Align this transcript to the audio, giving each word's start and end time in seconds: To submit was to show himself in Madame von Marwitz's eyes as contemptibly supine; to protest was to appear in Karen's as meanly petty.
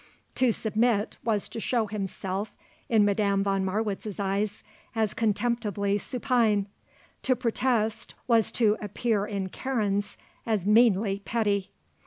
To 0.33 0.51
submit 0.51 1.17
was 1.23 1.47
to 1.49 1.59
show 1.59 1.85
himself 1.85 2.55
in 2.89 3.05
Madame 3.05 3.43
von 3.43 3.63
Marwitz's 3.63 4.19
eyes 4.19 4.63
as 4.95 5.13
contemptibly 5.13 5.99
supine; 5.99 6.65
to 7.21 7.35
protest 7.35 8.15
was 8.27 8.51
to 8.53 8.77
appear 8.81 9.27
in 9.27 9.49
Karen's 9.49 10.17
as 10.43 10.65
meanly 10.65 11.19
petty. 11.19 11.69